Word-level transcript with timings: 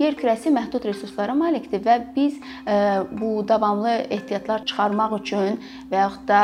yer 0.00 0.16
kürəsi 0.18 0.52
məhdud 0.54 0.86
resurslara 0.88 1.34
malikdir 1.36 1.82
və 1.84 1.96
biz 2.16 2.38
bu 3.20 3.44
davamlı 3.48 3.92
ehtiyatlar 4.16 4.64
çıxarmaq 4.68 5.18
üçün 5.20 5.60
və 5.90 6.00
yaxud 6.04 6.24
da 6.28 6.40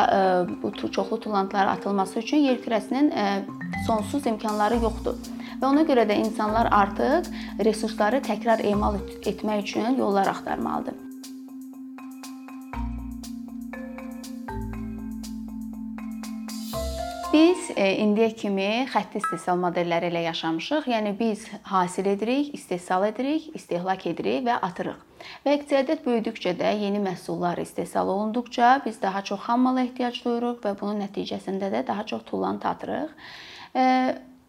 bu 0.62 0.72
çoxlu 0.90 1.20
tullantıların 1.20 1.76
atılması 1.76 2.18
üçün 2.20 2.44
yer 2.48 2.60
kürəsinin 2.66 3.10
sonsuz 3.86 4.26
imkanları 4.26 4.82
yoxdur. 4.84 5.16
Və 5.56 5.64
ona 5.64 5.86
görə 5.88 6.04
də 6.04 6.18
insanlar 6.20 6.68
artıq 6.70 7.32
resursları 7.64 8.20
təkrar 8.28 8.60
emal 8.60 9.00
etmək 9.24 9.64
üçün 9.64 9.96
yollar 9.96 10.28
axtarmalıdır. 10.36 11.05
İndiyə 17.76 18.30
kimi 18.36 18.68
xətti 18.92 19.20
istehsal 19.20 19.58
modelləri 19.60 20.08
ilə 20.10 20.22
yaşamışıq. 20.30 20.88
Yəni 20.92 21.12
biz 21.18 21.44
hasil 21.68 22.08
edirik, 22.12 22.54
istehsal 22.56 23.04
edirik, 23.10 23.50
istehlak 23.58 24.06
edirik 24.10 24.46
və 24.46 24.56
atırıq. 24.68 25.02
Və 25.44 25.56
iqtisadiyyat 25.58 26.04
böyüdükcə 26.06 26.54
də 26.58 26.72
yeni 26.80 27.00
məhsullar 27.04 27.60
istehsal 27.60 28.08
olunduqca 28.12 28.80
biz 28.84 29.00
daha 29.02 29.22
çox 29.24 29.40
xam 29.48 29.66
mala 29.68 29.84
ehtiyac 29.84 30.22
duyuruq 30.24 30.62
və 30.64 30.76
bunun 30.80 31.02
nəticəsində 31.04 31.70
də 31.72 31.86
daha 31.86 32.06
çox 32.06 32.24
tullantı 32.30 32.68
atırıq. 32.68 33.12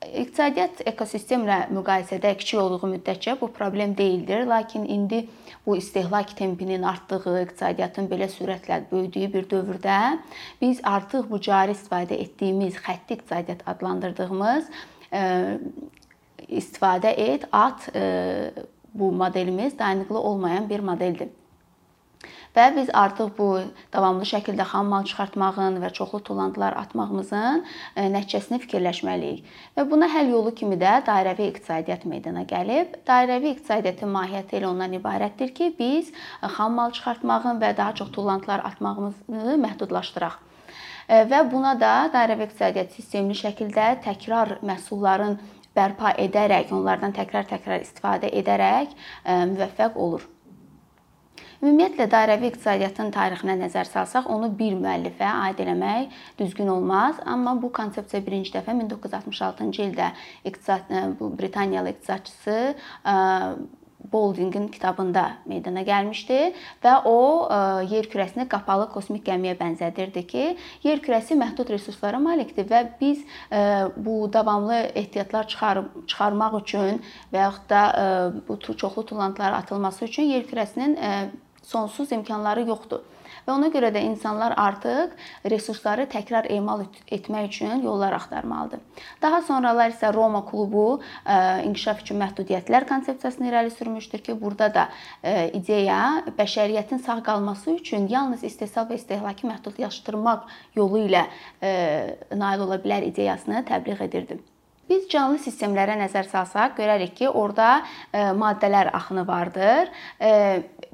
İqtisadiyyat 0.06 0.84
ekosistemlə 0.86 1.56
müqayisədə 1.74 2.36
kiçik 2.38 2.60
olduğu 2.62 2.90
müddətcə 2.92 3.34
bu 3.40 3.48
problem 3.54 3.96
deyildir, 3.98 4.44
lakin 4.46 4.84
indi 4.86 5.24
bu 5.66 5.78
istehlak 5.78 6.36
tempinin 6.38 6.84
artdığı, 6.86 7.34
iqtisadiyyatın 7.42 8.10
belə 8.12 8.28
sürətlə 8.30 8.78
böyüdüyü 8.92 9.32
bir 9.34 9.48
dövrdə 9.50 10.20
biz 10.62 10.84
artıq 10.84 11.26
bu 11.32 11.42
cari 11.42 11.74
istifadə 11.74 12.14
etdiyimiz 12.14 12.78
xətti 12.78 13.18
iqtisadiyyat 13.18 13.66
adlandırdığımız 13.74 14.70
e, 15.14 15.24
istifadə 16.48 17.16
et, 17.18 17.50
at 17.52 17.90
e, 17.96 18.54
bu 18.94 19.12
modelimiz 19.12 19.80
dayanıqlı 19.80 20.20
olmayan 20.20 20.70
bir 20.70 20.80
modeldir. 20.80 21.30
Və 22.58 22.72
biz 22.74 22.88
artıq 22.90 23.36
bu 23.38 23.48
davamlı 23.94 24.26
şəkildə 24.26 24.66
xam 24.66 24.88
mal 24.90 25.04
çıxartmağın 25.06 25.76
və 25.84 25.92
çoxlu 25.94 26.20
tullantılar 26.26 26.74
atmağımızın 26.80 27.60
e, 27.62 28.06
nəticəsini 28.16 28.58
fikirləşməliyik. 28.64 29.44
Və 29.78 29.84
buna 29.92 30.08
həll 30.10 30.32
yolu 30.34 30.54
kimi 30.58 30.80
də 30.82 30.96
dairəvi 31.06 31.52
iqtisadiyyat 31.52 32.08
meydana 32.10 32.48
gəlib. 32.50 32.96
Dairəvi 33.06 33.52
iqtisadiyyatın 33.54 34.10
mahiyyəti 34.16 34.58
elə 34.58 34.72
ondan 34.72 34.96
ibarətdir 34.98 35.54
ki, 35.60 35.68
biz 35.78 36.10
e, 36.10 36.50
xam 36.56 36.74
mal 36.80 36.96
çıxartmağın 36.98 37.62
və 37.62 37.70
daha 37.78 37.94
çox 38.00 38.10
tullantılar 38.16 38.66
atmağımızı 38.72 39.58
məhdudlaşdıraq. 39.66 40.40
E, 41.10 41.20
və 41.34 41.44
buna 41.52 41.76
da 41.84 41.92
dairəvi 42.16 42.48
iqtisadiyyat 42.50 42.98
sistemli 42.98 43.38
şəkildə 43.38 43.92
təkrar 44.08 44.56
məhsulların 44.66 45.38
bərpa 45.78 46.16
edərək, 46.26 46.74
onlardan 46.74 47.14
təkrar-təkrar 47.14 47.86
istifadə 47.86 48.34
edərək 48.42 48.98
müvəffəq 49.28 50.02
olur. 50.08 50.26
Ümumiyyətlə 51.58 52.06
dairəvi 52.12 52.52
iqtisadiyyatın 52.52 53.08
tarixinə 53.16 53.56
nəzər 53.58 53.88
salsaq, 53.90 54.28
onu 54.30 54.52
bir 54.60 54.76
müəllifə 54.78 55.26
aid 55.48 55.64
eləmək 55.64 56.14
düzgün 56.38 56.70
olmaz, 56.70 57.18
amma 57.26 57.56
bu 57.58 57.72
konsepsiya 57.74 58.22
birinci 58.28 58.54
dəfə 58.54 58.76
1966-cı 58.78 59.82
ildə 59.88 60.12
iqtisad 60.46 60.94
bu 61.20 61.32
Britaniyalı 61.40 61.96
iqtisadçısı 61.96 62.58
Boldingin 64.14 64.68
kitabında 64.72 65.24
meydana 65.50 65.82
gəlmişdi 65.84 66.38
və 66.84 66.92
o 67.10 67.16
yer 67.90 68.06
kürəsini 68.08 68.46
qapalı 68.48 68.86
kosmik 68.94 69.26
gəmiyə 69.26 69.58
bənzədirdi 69.60 70.24
ki, 70.30 70.46
yer 70.86 71.02
kürəsi 71.04 71.36
məhdud 71.36 71.74
resurslara 71.74 72.20
malikdir 72.22 72.70
və 72.70 72.84
biz 73.02 73.26
bu 73.98 74.30
davamlı 74.34 74.78
ehtiyatlar 75.02 75.50
çıxarıb 75.52 75.90
çıxarmaq 76.06 76.62
üçün 76.62 77.02
və 77.34 77.44
yaxud 77.48 77.68
da 77.74 77.82
bu 78.48 78.60
çoxlu 78.62 79.06
tullantılar 79.06 79.58
atılması 79.64 80.06
üçün 80.06 80.32
yer 80.38 80.48
kürəsinin 80.48 80.96
sonsuz 81.68 82.12
imkanları 82.16 82.66
yoxdur. 82.68 83.06
Və 83.48 83.54
ona 83.56 83.70
görə 83.72 83.90
də 83.96 84.02
insanlar 84.04 84.54
artıq 84.60 85.14
resursları 85.52 86.08
təkrar 86.12 86.48
emal 86.52 86.82
etmək 87.12 87.46
üçün 87.48 87.84
yollar 87.84 88.16
axtarmalıdır. 88.18 88.82
Daha 89.22 89.42
sonralar 89.48 89.94
isə 89.94 90.12
Roma 90.16 90.42
klubu 90.48 91.00
inkişaf 91.70 92.02
üçün 92.04 92.20
məhdudiyyətlər 92.24 92.88
konsepsiyasını 92.90 93.48
irəli 93.52 93.72
sürmüşdür 93.78 94.24
ki, 94.26 94.36
burada 94.42 94.68
da 94.74 94.88
ideya 95.54 96.02
bəşəriyyətin 96.40 97.04
sağ 97.06 97.22
qalması 97.30 97.78
üçün 97.78 98.10
yalnız 98.12 98.44
istehsal 98.48 98.90
və 98.92 99.00
istehlakı 99.00 99.48
məhdudlaşdırmaq 99.48 100.52
yolu 100.76 101.06
ilə 101.08 101.24
nail 102.36 102.68
ola 102.68 102.84
bilər 102.84 103.08
ideyasını 103.12 103.64
təbliğ 103.72 104.04
edirdi. 104.10 104.40
Biz 104.88 105.10
canlı 105.12 105.40
sistemlərə 105.44 105.98
nəzər 106.00 106.30
salsaq, 106.32 106.78
görərik 106.78 107.12
ki, 107.18 107.28
orada 107.28 107.82
e, 108.16 108.30
maddələr 108.40 108.88
axını 108.96 109.26
vardır. 109.28 109.92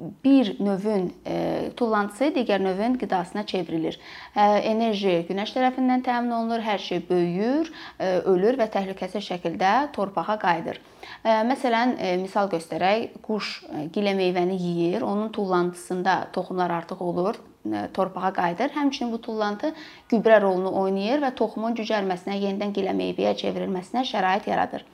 E, 0.00 0.24
bir 0.24 0.56
növün 0.60 1.12
e, 1.26 1.70
tullantısı 1.76 2.24
digər 2.24 2.62
növün 2.62 2.94
qidasına 2.94 3.46
çevrilir. 3.46 3.98
Enerji 4.36 5.24
günəş 5.28 5.54
tərəfindən 5.56 6.04
təmin 6.04 6.34
olunur, 6.34 6.60
hər 6.64 6.78
şey 6.78 7.04
böyüyür, 7.08 7.72
ölür 8.24 8.58
və 8.58 8.68
təhlükəsiz 8.72 9.24
şəkildə 9.30 9.92
torpağa 9.92 10.38
qayıdır. 10.42 10.80
Məsələn, 11.24 11.96
misal 12.22 12.48
göstərək, 12.52 13.18
quş 13.22 13.54
gilə 13.94 14.14
meyvəni 14.18 14.56
yeyir, 14.60 15.02
onun 15.02 15.28
tullantısında 15.32 16.28
toxumlar 16.32 16.70
artıq 16.70 17.02
olur, 17.04 17.40
torpağa 17.94 18.32
qayıdır. 18.32 18.74
Həmçinin 18.74 19.12
bu 19.12 19.20
tullantı 19.20 19.72
gübrə 20.10 20.40
rolunu 20.42 20.72
oynayır 20.82 21.22
və 21.22 21.34
toxumun 21.38 21.76
cücərməsinə, 21.78 22.36
yenidən 22.40 22.74
gilə 22.76 22.92
meyvəyə 22.96 23.36
çevrilməsinə 23.40 24.04
şərait 24.08 24.48
yaradır. 24.50 24.84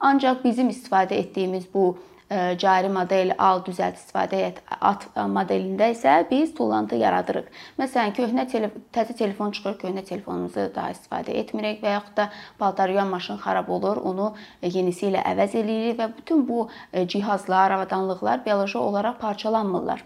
Ancaq 0.00 0.44
bizim 0.44 0.68
istifadə 0.68 1.14
etdiyimiz 1.14 1.68
bu 1.74 1.96
e, 1.96 2.17
cari 2.30 2.88
model 2.92 3.32
al 3.38 3.62
düzəlt 3.66 3.96
istifadə 3.96 4.40
et 4.48 4.58
at 4.84 5.06
modelində 5.32 5.88
isə 5.94 6.18
biz 6.30 6.52
tullantı 6.56 6.98
yaradırıq. 7.00 7.48
Məsələn, 7.80 8.12
köhnə 8.18 8.44
telef 8.50 8.74
təzə 8.92 9.16
telefon 9.16 9.54
çıxır, 9.56 9.78
köhnə 9.82 10.04
telefonumuzu 10.04 10.68
daha 10.74 10.92
istifadə 10.92 11.38
etmirik 11.40 11.80
və 11.84 11.94
yaxud 11.96 12.16
da 12.20 12.28
paltaryuyan 12.60 13.08
maşın 13.08 13.40
xarab 13.44 13.72
olur, 13.78 14.02
onu 14.10 14.34
yenisi 14.62 15.08
ilə 15.08 15.24
əvəz 15.32 15.56
eləyirik 15.62 15.98
və 16.02 16.10
bütün 16.20 16.44
bu 16.48 16.68
e, 16.92 17.06
cihazlar, 17.08 17.78
avadanlıqlar 17.78 18.44
bioloji 18.44 18.78
olaraq 18.78 19.18
parçalanmırlar 19.24 20.04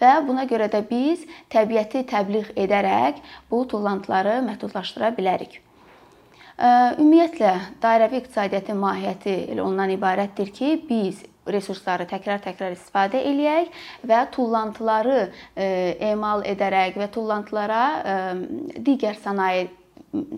və 0.00 0.14
buna 0.26 0.44
görə 0.50 0.66
də 0.72 0.82
biz 0.90 1.22
təbiəti 1.54 2.02
təbliğ 2.10 2.50
edərək 2.66 3.22
bu 3.50 3.62
tullantıları 3.70 4.40
məhdudlaşdıra 4.48 5.14
bilərik. 5.18 5.63
Ümumiyyətlə 6.54 7.52
dairəvi 7.82 8.20
iqtisadiyyatın 8.22 8.78
mahiyyəti 8.78 9.32
elə 9.50 9.62
ondan 9.64 9.90
ibarətdir 9.90 10.52
ki, 10.54 10.68
biz 10.88 11.24
resursları 11.50 12.06
təkrar-təkrar 12.08 12.76
istifadə 12.76 13.20
eləyək 13.26 13.72
və 14.08 14.20
tullantıları 14.32 15.18
emal 16.12 16.44
edərək 16.46 16.96
və 17.00 17.10
tullantılara 17.16 17.82
digər 18.86 19.18
sənaye 19.24 19.66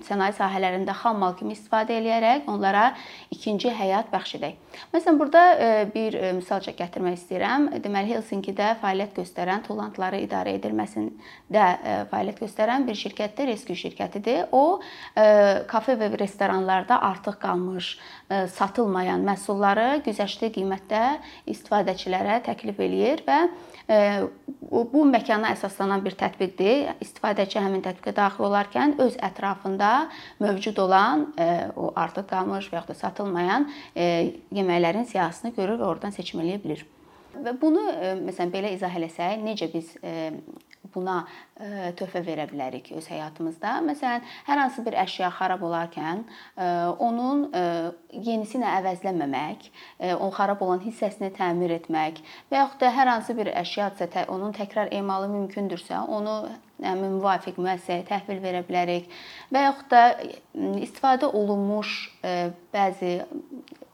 sənaye 0.07 0.35
sahələrində 0.37 0.95
xam 0.97 1.19
mal 1.21 1.35
kimi 1.39 1.55
istifadə 1.57 1.97
eləyərək 2.01 2.49
onlara 2.51 2.91
ikinci 3.35 3.71
həyat 3.75 4.11
bəxş 4.13 4.37
edək. 4.39 4.57
Məsələn, 4.93 5.19
burada 5.21 5.43
e, 5.53 5.69
bir 5.93 6.17
e, 6.19 6.33
misal 6.37 6.63
gətirmək 6.67 7.19
istəyirəm. 7.19 7.69
Deməli, 7.85 8.15
Helsinki-də 8.17 8.73
fəaliyyət 8.83 9.17
göstərən 9.21 9.65
tullantıları 9.67 10.21
idarə 10.25 10.57
edilməsində 10.59 11.67
e, 11.77 11.97
fəaliyyət 12.13 12.43
göstərən 12.45 12.87
bir 12.89 12.99
şirkətdir, 13.03 13.51
Rescue 13.53 13.79
şirkətidir. 13.79 14.47
O 14.57 14.81
kafe 15.71 15.97
və 15.99 16.09
restoranlarda 16.19 16.99
artıq 17.09 17.39
qalmış, 17.43 17.89
satılmayan 18.53 19.25
məhsulları 19.27 20.03
güzəştli 20.07 20.51
qiymətdə 20.57 21.03
istifadəçilərə 21.53 22.41
təklif 22.47 22.81
eləyir 22.83 23.23
və 23.27 23.39
bu 23.87 25.05
məkana 25.07 25.53
əsaslanan 25.55 26.03
bir 26.05 26.17
tətbiqdir. 26.19 26.97
İstifadəçi 27.05 27.61
həmin 27.63 27.85
tətbiqə 27.85 28.15
daxil 28.17 28.49
olarkən 28.49 28.97
öz 29.03 29.15
ətrafında 29.29 29.93
mövcud 30.43 30.81
olan 30.83 31.29
o 31.77 31.93
artıq 31.95 32.27
qalmış 32.33 32.71
və 32.72 32.81
ya 32.81 32.84
da 32.89 32.99
satılmayan 32.99 33.71
yeməklərin 33.95 35.07
siyahısını 35.07 35.55
görür 35.57 35.81
və 35.81 35.91
oradan 35.93 36.15
seçim 36.15 36.43
eləyə 36.43 36.63
bilir. 36.63 36.87
Və 37.37 37.53
bunu 37.60 37.83
məsələn 38.27 38.51
belə 38.53 38.72
izah 38.75 38.95
eləsək, 38.97 39.43
necə 39.45 39.69
biz 39.72 39.93
buna 40.94 41.22
e, 41.60 41.92
töhfə 41.98 42.22
verə 42.27 42.47
bilərik 42.50 42.91
öz 42.97 43.06
həyatımızda. 43.10 43.77
Məsələn, 43.86 44.27
hər 44.48 44.62
hansı 44.62 44.84
bir 44.86 44.97
əşya 45.03 45.30
xarab 45.38 45.65
olarkən 45.66 46.22
e, 46.24 46.68
onun 47.09 47.47
e, 47.50 47.65
yenisi 48.12 48.59
ilə 48.60 48.77
əvəzləməmək, 48.80 49.71
o 50.21 50.28
xarab 50.33 50.62
olan 50.65 50.80
hissəsini 50.84 51.33
təmir 51.36 51.74
etmək 51.77 52.22
və 52.50 52.62
yaxud 52.62 52.80
da 52.80 52.92
hər 52.97 53.10
hansı 53.10 53.36
bir 53.36 53.50
əşyadsa 53.62 54.27
onun 54.33 54.54
təkrar 54.56 54.88
emalı 54.94 55.28
mümkündürsə, 55.33 55.98
onu 56.09 56.36
həmin 56.83 57.16
müvafiq 57.18 57.59
müəssisəyə 57.60 58.04
təhvil 58.09 58.41
verə 58.44 58.62
bilərik 58.66 59.09
və 59.53 59.62
yaxud 59.66 59.92
da 59.92 60.03
istifadə 60.84 61.28
olunmuş 61.28 61.92
bəzi 62.74 63.12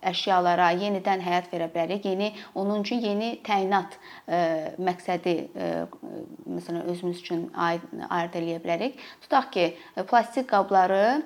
əşyalara 0.03 0.71
yenidən 0.81 1.23
həyat 1.23 1.49
verə 1.53 1.69
bilərik. 1.73 2.07
Yeni 2.07 2.33
onun 2.55 2.83
üçün 2.83 3.01
yeni 3.05 3.31
təyinat 3.47 3.97
e, 4.27 4.41
məqsədi 4.83 5.35
e, 5.55 5.71
məsələn 6.57 6.91
özümüz 6.93 7.23
üçün 7.23 7.47
ayırd 7.55 8.37
eləyə 8.41 8.59
bilərik. 8.65 8.99
Tutaq 9.23 9.51
ki, 9.55 9.69
plastik 10.11 10.51
qabları 10.51 11.23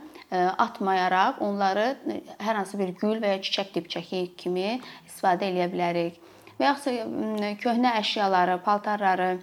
atmayaraq 0.58 1.40
onları 1.40 1.96
hər 2.42 2.56
hansı 2.58 2.78
bir 2.78 2.94
gül 2.98 3.20
və 3.22 3.36
ya 3.36 3.42
çiçək 3.42 3.74
dibçəki 3.76 4.22
kimi 4.36 4.80
istifadə 5.06 5.52
edə 5.52 5.68
bilərik. 5.72 6.16
Və 6.58 6.70
yaxud 6.70 7.44
köhnə 7.62 7.92
əşyaları, 8.00 8.58
paltarları 8.64 9.36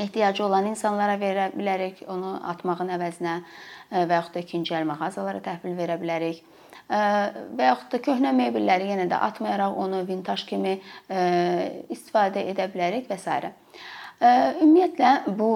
ehtiyacı 0.00 0.44
olan 0.44 0.66
insanlara 0.72 1.18
verə 1.20 1.50
bilərik, 1.54 2.02
onu 2.08 2.34
atmağın 2.50 2.90
əvəzinə 2.96 3.36
və 3.92 4.18
yaxud 4.18 4.34
da 4.34 4.42
ikinci 4.42 4.74
əl 4.74 4.88
mağazalara 4.88 5.42
təhvil 5.44 5.76
verə 5.78 5.98
bilərik 6.00 6.42
və 6.92 7.68
yaxud 7.70 7.88
da 7.94 8.00
köhnə 8.04 8.34
mebelləri 8.36 8.90
yenə 8.92 9.08
də 9.08 9.18
atmayaraq 9.28 9.78
onu 9.84 10.02
vintaj 10.08 10.44
kimi 10.48 10.76
istifadə 11.92 12.44
edə 12.52 12.68
bilərik 12.74 13.08
və 13.10 13.18
s. 13.18 13.52
Ümumiyyətlə 14.22 15.34
bu 15.38 15.48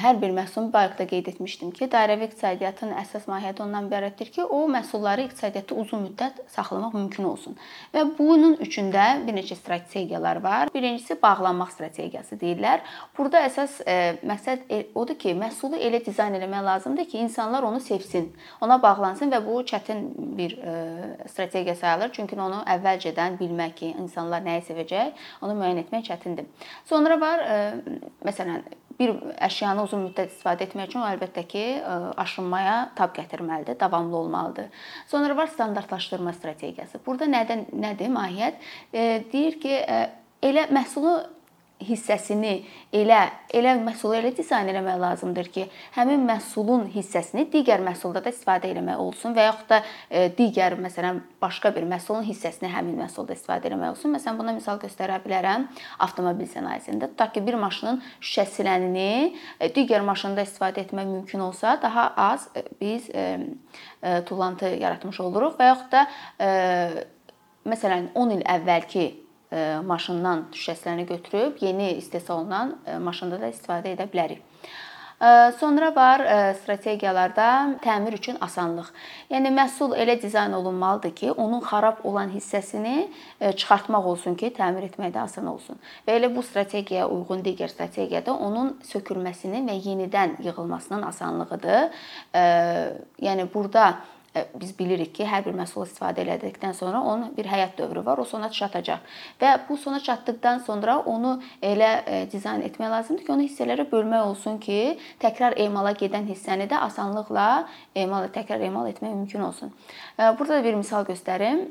hər 0.00 0.16
bir 0.22 0.32
məhsulun 0.32 0.70
bayaq 0.72 0.94
da 0.98 1.04
qeyd 1.08 1.26
etmişdim 1.34 1.70
ki, 1.76 1.88
dairəvi 1.92 2.30
iqtisadiyyatın 2.30 2.94
əsas 3.02 3.26
mahiyyəti 3.28 3.60
ondan 3.64 3.90
ibarətdir 3.90 4.30
ki, 4.32 4.44
o 4.44 4.62
məhsulları 4.72 5.26
iqtisadiyyatda 5.26 5.76
uzun 5.82 6.06
müddət 6.06 6.38
saxlamaq 6.54 6.94
mümkün 6.96 7.28
olsun. 7.28 7.58
Və 7.92 8.06
bunun 8.18 8.56
üçün 8.64 8.88
də 8.94 9.04
bir 9.26 9.36
neçə 9.36 9.58
strategiyalar 9.58 10.40
var. 10.44 10.72
Birincisi 10.72 11.18
bağlanmaq 11.22 11.74
strategiyası 11.74 12.38
deyirlər. 12.40 12.86
Burada 13.18 13.42
əsas 13.50 13.82
məqsəd 14.24 14.64
e, 14.72 14.80
odur 14.94 15.18
ki, 15.20 15.34
məhsulu 15.36 15.76
elə 15.76 16.00
dizayn 16.06 16.38
etmək 16.40 16.64
lazımdır 16.70 17.10
ki, 17.12 17.20
insanlar 17.26 17.68
onu 17.68 17.80
sevsin, 17.84 18.30
ona 18.64 18.80
bağlansın 18.82 19.32
və 19.34 19.42
bu 19.44 19.60
çətin 19.68 20.06
bir 20.40 20.56
strategiya 21.28 21.76
sayılır. 21.76 22.14
Çünki 22.16 22.40
onu 22.40 22.64
əvvəlcədən 22.64 23.36
bilmək 23.40 23.76
ki, 23.82 23.92
insanlar 24.00 24.40
nəyi 24.46 24.64
sevəcək, 24.70 25.28
onu 25.44 25.60
müəyyən 25.60 25.84
etmək 25.84 26.08
çətindir. 26.08 26.48
Sonra 26.88 27.20
var 27.20 27.44
məsələn 28.24 28.64
bir 28.96 29.12
əşyanı 29.44 29.82
uzun 29.84 30.06
müddət 30.06 30.30
istifadə 30.32 30.64
etmək 30.64 30.88
üçün 30.88 31.02
o 31.02 31.08
əlbəttə 31.10 31.42
ki, 31.50 31.64
aşınmaya 32.16 32.76
tab 32.96 33.12
gətirməlidir, 33.16 33.78
davamlı 33.80 34.16
olmalıdır. 34.16 34.70
Sonra 35.08 35.36
var 35.36 35.50
standartlaşdırma 35.52 36.32
strategiyası. 36.32 37.02
Burada 37.06 37.28
nədən 37.28 37.66
nədir 37.76 38.08
mahiyyət? 38.14 38.62
Deyir 39.32 39.60
ki, 39.60 39.74
elə 40.42 40.68
məhsulu 40.72 41.18
hissəsini 41.82 42.62
elə 42.96 43.18
elə 43.54 43.74
məhsulu 43.84 44.16
elə 44.16 44.30
dizayn 44.36 44.68
etmək 44.70 44.96
lazımdır 45.00 45.48
ki, 45.52 45.64
həmin 45.96 46.22
məhsulun 46.28 46.86
hissəsini 46.94 47.46
digər 47.52 47.82
məhsulda 47.84 48.22
da 48.24 48.32
istifadə 48.32 48.70
etmək 48.72 49.00
olsun 49.02 49.36
və 49.36 49.44
yaxud 49.44 49.68
da 49.74 49.80
e, 50.08 50.26
digər 50.38 50.78
məsələn 50.80 51.20
başqa 51.42 51.74
bir 51.76 51.84
məhsulun 51.88 52.24
hissəsini 52.26 52.70
həmin 52.72 52.96
məhsulda 53.02 53.36
istifadə 53.36 53.68
etmək 53.68 53.92
olsun. 53.92 54.14
Məsələn, 54.16 54.38
buna 54.40 54.54
misal 54.56 54.80
göstərə 54.80 55.18
bilərəm 55.24 55.68
avtomobil 56.06 56.48
sənayesində. 56.52 57.10
Tutaq 57.12 57.34
ki, 57.36 57.44
bir 57.46 57.58
maşının 57.60 58.00
şüşə 58.20 58.46
silənini 58.54 59.34
e, 59.60 59.68
digər 59.76 60.04
maşında 60.06 60.46
istifadə 60.48 60.86
etmək 60.86 61.12
mümkün 61.12 61.44
olsa, 61.44 61.76
daha 61.82 62.08
az 62.30 62.48
e, 62.56 62.64
biz 62.80 63.10
tullantı 64.26 64.68
yaratmış 64.80 65.20
oluruq 65.20 65.56
və 65.58 65.68
yaxud 65.70 65.92
da 65.92 66.02
məsələn 67.66 68.10
10 68.14 68.34
il 68.36 68.42
əvvəlki 68.46 69.06
maşından 69.86 70.44
şüşəsini 70.52 71.06
götürüb 71.06 71.56
yeni 71.60 71.92
istehsal 71.92 72.40
olunan 72.40 72.78
e, 72.86 72.98
maşında 72.98 73.40
da 73.40 73.48
istifadə 73.48 73.94
edə 73.94 74.08
bilərik. 74.10 74.42
E, 75.22 75.52
sonra 75.60 75.92
var 75.96 76.24
strategiyalarda 76.54 77.78
təmir 77.84 78.16
üçün 78.18 78.36
asanlıq. 78.40 78.90
Yəni 79.30 79.52
məhsul 79.54 79.94
elə 79.96 80.18
dizayn 80.22 80.52
olunmalıdır 80.52 81.14
ki, 81.14 81.30
onun 81.32 81.60
xarab 81.60 82.02
olan 82.04 82.34
hissəsini 82.34 83.06
çıxartmaq 83.40 84.10
olsun 84.12 84.34
ki, 84.34 84.50
təmir 84.58 84.90
etməkdə 84.90 85.22
asan 85.22 85.46
olsun. 85.46 85.78
Və 86.08 86.18
elə 86.18 86.32
bu 86.36 86.42
strategiyaya 86.42 87.08
uyğun 87.08 87.46
digər 87.46 87.70
strategiyada 87.70 88.34
onun 88.34 88.74
sökülməsinin 88.92 89.70
və 89.70 89.78
yenidən 89.86 90.36
yığılmasının 90.42 91.02
asanlığıdır. 91.02 91.96
Yəni 93.22 93.48
burada 93.54 93.94
biz 94.60 94.72
bilirik 94.78 95.14
ki, 95.14 95.24
hər 95.28 95.44
bir 95.46 95.56
məhsulu 95.56 95.86
istifadə 95.88 96.24
elədikdən 96.24 96.74
sonra 96.76 97.00
onun 97.00 97.32
bir 97.36 97.48
həyat 97.50 97.78
dövrü 97.78 98.04
var, 98.06 98.18
o 98.18 98.24
sona 98.24 98.50
çatacaq. 98.50 99.04
Və 99.40 99.54
bu 99.68 99.76
sona 99.76 100.00
çatdıqdan 100.00 100.64
sonra 100.66 100.98
onu 100.98 101.36
elə 101.62 101.92
e, 102.06 102.20
dizayn 102.32 102.64
etmək 102.66 102.92
lazımdır 102.96 103.24
ki, 103.24 103.32
onu 103.32 103.48
hissələrə 103.48 103.88
bölmək 103.92 104.28
olsun 104.32 104.60
ki, 104.62 104.98
təkrar 105.22 105.56
emala 105.60 105.94
gedən 105.96 106.28
hissəni 106.28 106.68
də 106.70 106.82
asanlıqla 106.88 107.48
emal 107.94 108.28
təkrar 108.34 108.62
emal 108.66 108.90
etmək 108.90 109.14
mümkün 109.14 109.40
olsun. 109.48 109.72
Burada 110.18 110.54
da 110.58 110.64
bir 110.64 110.74
misal 110.74 111.04
göstərim. 111.04 111.66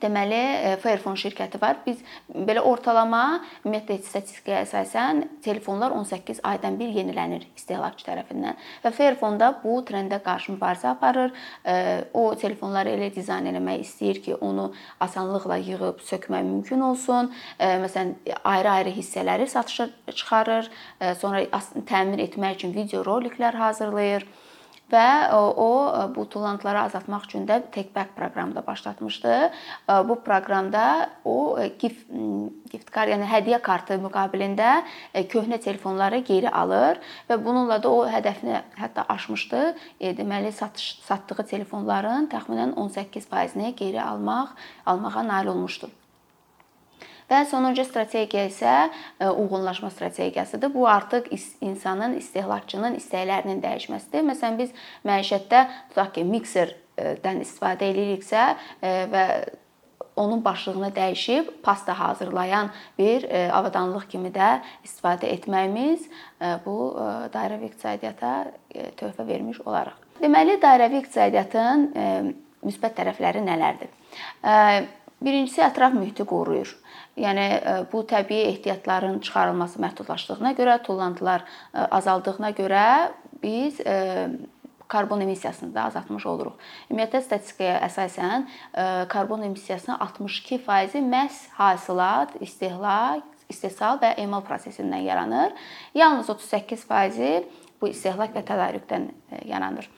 Deməli, 0.00 0.38
e, 0.38 0.76
Fairphone 0.80 1.18
şirkəti 1.20 1.60
var. 1.60 1.80
Biz 1.84 2.00
belə 2.48 2.62
ortalama 2.64 3.40
ümumiyyətlə 3.64 3.98
statistikaya 4.06 4.62
əsasən 4.64 5.22
telefonlar 5.44 5.92
18 5.96 6.40
aydan 6.50 6.78
bir 6.80 6.92
yenilənir 6.96 7.44
istehlakçı 7.56 8.06
tərəfindən. 8.08 8.58
Və 8.84 8.92
Fairphone 8.96 9.40
da 9.40 9.52
bu 9.62 9.76
trendə 9.88 10.20
qarşı 10.24 10.54
mübarizə 10.56 10.90
aparır. 10.94 11.34
E, 11.64 11.76
o 12.14 12.30
telefonları 12.34 12.96
elə 12.96 13.10
dizayn 13.14 13.50
etmək 13.52 13.84
istəyir 13.84 14.22
ki, 14.24 14.36
onu 14.40 14.70
asanlıqla 15.04 15.60
yığıb 15.68 16.04
sökmək 16.08 16.46
mümkün 16.48 16.84
olsun. 16.90 17.32
E, 17.58 17.74
məsələn, 17.84 18.14
ayrı-ayrı 18.44 18.94
hissələri 18.96 19.48
satışa 19.48 19.90
çıxarır, 20.10 20.70
sonra 21.20 21.44
təmin 21.88 22.22
etmək 22.24 22.60
üçün 22.60 22.74
video 22.74 23.04
roliklər 23.04 23.56
hazırlayır 23.56 24.24
və 24.90 25.08
e, 25.28 25.36
o 25.36 25.70
e, 25.88 26.02
bu 26.14 26.26
tullantıları 26.30 26.82
azaltmaq 26.86 27.26
üçün 27.28 27.46
də 27.48 27.60
TechBack 27.72 28.16
proqramı 28.16 28.54
da 28.54 28.66
başlatmışdı. 28.66 29.34
E, 29.90 29.92
bu 30.08 30.20
proqramda 30.24 31.10
o 31.24 31.58
gift 31.78 32.10
gift 32.70 32.90
kart, 32.94 33.10
yəni 33.10 33.26
hədiyyə 33.26 33.60
kartı 33.62 33.98
müqabilində 34.02 34.82
köhnə 35.32 35.58
telefonları 35.60 36.20
geri 36.26 36.50
alır 36.50 37.00
və 37.30 37.38
bununla 37.44 37.80
da 37.82 37.90
o 37.90 38.04
hədəfini 38.06 38.60
hətta 38.78 39.06
aşmışdı. 39.08 39.62
Deməli 40.20 40.52
satış 40.54 41.00
satdığı 41.06 41.46
telefonların 41.54 42.30
təxminən 42.30 42.76
18%-ni 42.78 43.74
geri 43.74 44.02
almaq 44.02 44.54
almağa 44.86 45.26
nail 45.26 45.50
olmuşdu. 45.54 45.90
Və 47.30 47.44
sonuncu 47.46 47.84
strategiya 47.86 48.48
isə 48.50 48.74
e, 49.20 49.28
uyğunlaşma 49.28 49.90
strategiyasıdır. 49.90 50.74
Bu 50.74 50.88
artıq 50.88 51.30
insanın, 51.60 52.16
istehlakçının 52.18 52.98
istəklərinin 52.98 53.62
dəyişməsidir. 53.62 54.26
Məsələn, 54.32 54.58
biz 54.58 54.74
məişətdə 55.06 55.62
tutaq 55.92 56.10
ki, 56.16 56.26
mikserdən 56.26 57.42
istifadə 57.44 57.92
ediriksə 57.92 58.48
e, 58.82 58.94
və 59.14 59.24
onun 60.18 60.42
başlığını 60.44 60.90
dəyişib 60.96 61.62
pasta 61.62 61.94
hazırlayan 61.98 62.72
bir 62.98 63.24
e, 63.30 63.46
avadanlıq 63.52 64.10
kimi 64.10 64.34
də 64.34 64.58
istifadə 64.84 65.30
etməyimiz 65.30 66.10
bu 66.66 66.74
dairəvi 67.32 67.70
iqtisadiyyata 67.70 68.34
töhfə 68.98 69.26
vermiş 69.28 69.62
olaraq. 69.64 69.96
Deməli, 70.20 70.58
dairəvi 70.60 71.00
iqtisadiyyatın 71.00 71.86
müsbət 72.66 72.98
tərəfləri 72.98 73.44
nələrdir? 73.46 73.94
Birincisi 75.20 75.60
ətraf 75.60 75.92
mühiti 75.92 76.24
qoruyur. 76.24 76.70
Yəni 77.20 77.46
e, 77.58 77.74
bu 77.92 78.00
təbii 78.08 78.46
ehtiyatların 78.54 79.18
çıxarılması 79.20 79.80
məhdudlaşdığına 79.82 80.54
görə, 80.56 80.78
tullantılar 80.82 81.44
e, 81.74 81.78
azaldığına 81.78 82.50
görə 82.56 82.84
biz 83.42 83.80
e, 83.80 84.28
karbon 84.88 85.20
emissiyasını 85.20 85.74
da 85.74 85.84
azaltmış 85.84 86.24
oluruq. 86.26 86.56
Ümumiyyətlə 86.90 87.20
statistikaya 87.22 87.76
əsasən 87.86 88.46
karbon 89.12 89.44
emissiyasının 89.46 90.00
62% 90.02 90.96
məhz 91.12 91.44
hasilat, 91.54 92.32
istehlak, 92.42 93.22
istehsal 93.50 94.00
və 94.02 94.16
emal 94.18 94.42
prosesindən 94.48 95.04
yaranır. 95.06 95.52
Yalnız 95.94 96.28
38% 96.28 97.44
bu 97.80 97.88
istehlak 97.88 98.34
və 98.36 98.44
tədarükdən 98.46 99.08
yaranır. 99.48 99.88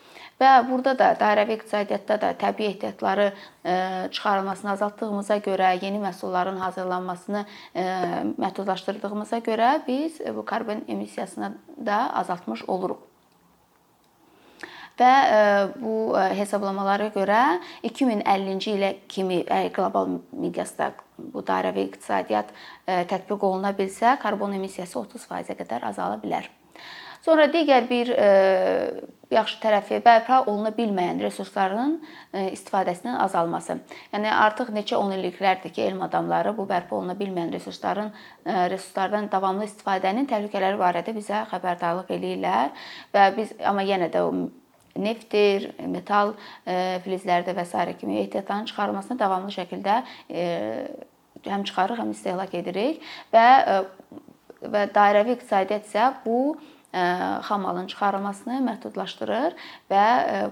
Və 0.40 0.50
burada 0.66 0.94
da 0.98 1.12
dairəvi 1.20 1.56
iqtisadiyyatda 1.58 2.16
da 2.20 2.32
təbii 2.38 2.72
ehtiyatları 2.72 3.28
e, 3.66 3.74
çıxarılmasını 4.10 4.70
azaltdığımıza 4.70 5.36
görə, 5.44 5.70
yeni 5.84 6.00
məhsulların 6.02 6.58
hazırlanmasını 6.58 7.44
e, 7.76 7.84
məhdudlaşdırdığımıza 8.42 9.38
görə 9.38 9.70
biz 9.86 10.20
bu 10.36 10.44
karbon 10.44 10.84
emissiyasını 10.88 11.52
da 11.86 11.98
azaltmış 12.14 12.64
oluruq 12.68 13.08
və 14.98 15.12
e, 15.34 15.38
bu 15.82 15.94
hesablamalara 16.38 17.08
görə 17.14 17.42
2050-ci 17.88 18.74
ilə 18.78 18.90
kimi 19.08 19.42
qlobal 19.76 20.18
miqyasda 20.32 20.92
bu 21.18 21.44
dairəvi 21.48 21.86
iqtisadiyyat 21.88 22.50
tətbiq 22.86 23.46
oluna 23.46 23.72
bilsə, 23.78 24.16
karbon 24.22 24.58
emissiyası 24.58 24.98
30%-ə 24.98 25.58
qədər 25.62 25.86
azala 25.90 26.18
bilər. 26.22 26.50
Sonra 27.22 27.46
digər 27.52 27.84
bir 27.86 28.08
e, 28.18 28.28
yaxşı 29.30 29.60
tərəfi 29.62 30.00
bərpa 30.02 30.40
oluna 30.50 30.72
bilməyən 30.74 31.20
resursların 31.22 31.92
e, 32.34 32.48
istifadəsinin 32.56 33.14
azalması. 33.22 33.76
Yəni 34.10 34.32
artıq 34.34 34.72
neçə 34.74 34.98
10 34.98 35.14
illiklərdir 35.20 35.70
ki, 35.70 35.84
elm 35.86 36.02
adamları 36.02 36.50
bu 36.56 36.66
bərpa 36.66 36.96
oluna 36.98 37.14
bilməyən 37.18 37.52
resursların 37.54 38.10
e, 38.10 38.56
resurslardan 38.72 39.30
davamlı 39.30 39.68
istifadənin 39.70 40.26
təhlükələri 40.32 40.80
barədə 40.82 41.14
bizə 41.14 41.44
xəbərdarlıq 41.52 42.10
eləyirlər 42.18 42.74
və 43.14 43.28
biz 43.38 43.54
amma 43.70 43.86
yenə 43.86 44.10
də 44.10 44.24
o 44.26 44.34
neftdir, 44.98 45.70
metal 45.88 46.34
filizlərdə 46.66 47.54
və 47.56 47.62
s. 47.64 47.94
kimi 48.00 48.18
ehtiyatların 48.20 48.66
çıxarılmasına 48.68 49.16
davamlı 49.22 49.54
şəkildə 49.54 49.94
həm 51.46 51.64
çıxarırıq, 51.70 52.02
həm 52.02 52.10
istehlak 52.12 52.52
edirik 52.60 53.00
və 53.32 53.46
və 54.62 54.84
dairəvi 54.94 55.38
iqtisadiyyat 55.38 55.88
isə 55.88 56.10
bu 56.26 56.58
xam 56.92 57.62
malın 57.64 57.86
çıxarılmasını 57.88 58.58
məhdudlaşdırır 58.68 59.56
və 59.90 60.06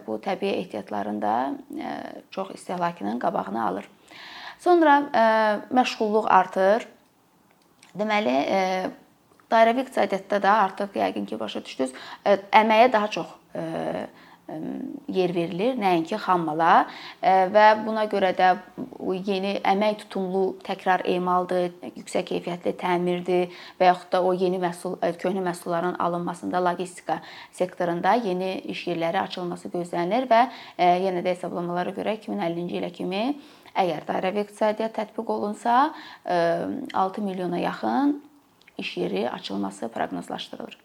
bu 0.07 0.17
təbii 0.25 0.57
ehtiyatların 0.63 1.21
da 1.23 1.35
çox 2.31 2.51
istehlakının 2.55 3.19
qabağını 3.19 3.67
alır. 3.67 3.89
Sonra 4.59 5.03
məşğulluq 5.73 6.29
artır. 6.29 6.89
Deməli, 7.99 8.35
dairəvi 9.51 9.83
iqtisadiyyatda 9.83 10.43
da 10.43 10.53
artıq 10.65 10.95
yəqin 10.95 11.25
ki, 11.27 11.39
başa 11.41 11.65
düşdünüz, 11.65 11.93
əməyə 12.55 12.93
daha 12.93 13.09
çox 13.11 13.27
yer 15.09 15.35
verilir, 15.35 15.77
nəinki 15.79 16.19
xam 16.21 16.45
mala 16.49 16.87
və 17.23 17.67
buna 17.85 18.07
görə 18.11 18.31
də 18.37 18.51
yeni 19.27 19.57
əmək 19.67 20.05
tutumlu 20.05 20.45
təkrar 20.67 21.05
emaldır, 21.09 21.71
yüksək 21.99 22.29
keyfiyyətli 22.33 22.75
təmirdir 22.81 23.61
və 23.81 23.91
yaxud 23.91 24.13
da 24.13 24.23
o 24.23 24.33
yeni 24.35 24.61
məhsul 24.63 24.97
köhnə 25.23 25.45
məhsulların 25.49 25.99
alınmasında 25.99 26.63
logistika 26.65 27.21
sektorunda 27.53 28.15
yeni 28.23 28.59
iş 28.73 28.87
yerləri 28.91 29.23
açılması 29.23 29.71
gözlənilir 29.75 30.29
və 30.31 30.43
yenə 30.79 31.25
də 31.25 31.35
hesablamalara 31.35 31.95
görə 31.97 32.17
2050-ci 32.19 32.81
ilə 32.81 32.91
kimi 32.95 33.23
əgər 33.79 34.07
dairəvi 34.09 34.45
iqtisadiyyat 34.47 34.97
tətbiq 34.97 35.31
olunsa 35.31 35.93
6 36.27 37.23
milyona 37.23 37.59
yaxın 37.63 38.19
iş 38.79 38.97
yeri 38.97 39.31
açılması 39.31 39.89
proqnozlaşdırılır. 39.89 40.79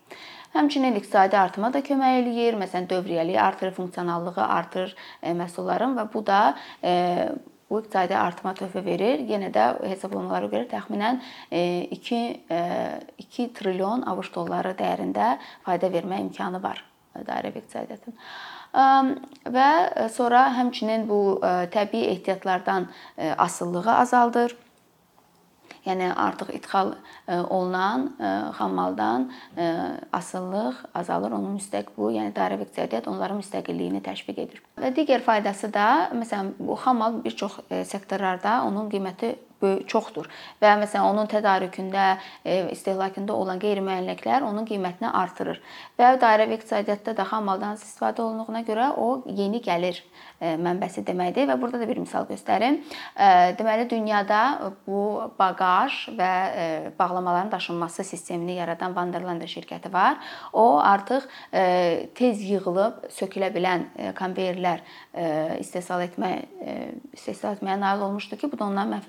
Həmçinin 0.55 0.95
iqtisadi 0.95 1.35
artıma 1.35 1.67
da 1.73 1.81
kömək 1.83 2.21
eləyir. 2.21 2.55
Məsələn, 2.55 2.87
dövriyyəliyi 2.87 3.39
artırır, 3.41 3.73
funksionallığı 3.75 4.45
artırır 4.45 4.95
e, 5.21 5.33
məhsulların 5.35 5.97
və 5.97 6.05
bu 6.13 6.21
da 6.27 6.39
e, 6.79 6.93
bu 7.69 7.81
iqtisadi 7.81 8.15
artıma 8.15 8.53
töhfə 8.55 8.85
verir. 8.85 9.25
Yenə 9.27 9.51
də 9.51 9.67
hesablamalara 9.83 10.47
görə 10.53 10.69
təxminən 10.71 11.19
2 11.51 12.21
e, 12.55 12.61
2 13.27 13.49
trilyon 13.59 14.07
ABŞ 14.07 14.31
dolları 14.37 14.75
dəyərində 14.79 15.35
fayda 15.67 15.91
vermə 15.91 16.23
imkanı 16.23 16.63
var 16.63 16.83
dairəvi 17.15 17.61
iqtisadiyyatın. 17.63 18.15
Və 19.55 19.69
sonra 20.11 20.49
həmçinin 20.57 21.05
bu 21.07 21.39
təbii 21.71 22.09
ehtiyatlardan 22.11 22.89
asılılığı 23.37 23.95
azaldır 23.97 24.55
Yəni 25.85 26.07
artıq 26.17 26.49
idxal 26.57 26.93
e, 27.27 27.37
olunan 27.37 28.07
e, 28.19 28.29
xammaldan 28.57 29.29
e, 29.57 29.65
asıllıq 30.13 30.81
azalır, 30.97 31.35
onun 31.37 31.57
müstəq 31.59 31.91
bu, 31.97 32.09
yəni 32.15 32.33
dairəvi 32.35 32.65
iqtisadiyyat 32.65 33.09
onların 33.11 33.41
müstəqilliyini 33.43 34.01
təşviq 34.05 34.41
edir. 34.47 34.63
Və 34.81 34.91
digər 34.97 35.21
faydası 35.25 35.69
da, 35.73 35.89
məsələn, 36.17 36.55
bu 36.59 36.77
xammal 36.81 37.21
bir 37.25 37.37
çox 37.37 37.59
sektorlarda 37.91 38.63
onun 38.65 38.89
qiyməti 38.89 39.35
çoxdur 39.87 40.29
və 40.61 40.73
məsələn 40.81 41.09
onun 41.11 41.29
tədarükündə, 41.31 42.05
istehlakında 42.75 43.33
olan 43.33 43.59
qeyri-müəyyənliklər 43.63 44.45
onun 44.47 44.67
qiymətini 44.69 45.11
artırır. 45.11 45.61
Və 45.99 46.15
dairəvi 46.21 46.59
iqtisadiyyatda 46.59 47.15
da 47.17 47.25
xam 47.29 47.45
maldan 47.49 47.77
istifadə 47.79 48.21
olunduğuna 48.25 48.61
görə 48.67 48.91
o 48.97 49.23
yeni 49.25 49.61
gəlir 49.63 50.01
mənbəsi 50.41 51.05
deməkdir 51.07 51.47
və 51.49 51.55
burada 51.61 51.79
da 51.79 51.87
bir 51.87 51.99
misal 52.01 52.25
göstərim. 52.27 52.81
Deməli 53.59 53.87
dünyada 53.89 54.71
bu 54.87 55.31
baqaj 55.39 56.09
və 56.17 56.31
bağlamaların 56.99 57.51
daşınması 57.51 58.03
sistemini 58.03 58.57
yaradan 58.59 58.95
Vanderlande 58.95 59.47
şirkəti 59.47 59.93
var. 59.93 60.17
O 60.53 60.79
artıq 60.79 61.23
tez 62.15 62.43
yığılıb 62.43 63.07
sökülə 63.15 63.51
bilən 63.55 63.87
konveyerlər 64.19 64.83
istehsal 65.59 66.03
etmə 66.05 66.33
istehsal 67.15 67.55
etməyə 67.55 67.79
nail 67.79 68.03
olmuşdu 68.09 68.37
ki, 68.37 68.51
bu 68.51 68.59
da 68.59 68.65
onların 68.65 68.99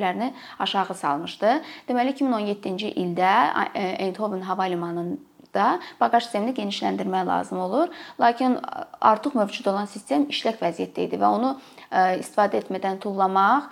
məsrəflərini 0.00 0.32
aşağı 0.58 0.94
salmışdı. 0.94 1.60
Deməli 1.88 2.14
2017-ci 2.16 2.92
ildə 2.96 3.32
Eindhoven 3.74 4.42
hava 4.42 4.64
limanının 4.64 5.18
da 5.54 5.80
baqaj 6.00 6.24
sistemini 6.26 6.54
genişləndirmək 6.56 7.26
lazım 7.26 7.60
olur. 7.60 7.88
Lakin 8.20 8.58
artıq 9.00 9.34
mövcud 9.34 9.66
olan 9.72 9.86
sistem 9.90 10.26
işlək 10.30 10.60
vəziyyətdə 10.62 11.08
idi 11.08 11.20
və 11.20 11.30
onu 11.36 11.54
istifadə 12.20 12.60
etmədən 12.60 13.00
tullamaq 13.02 13.66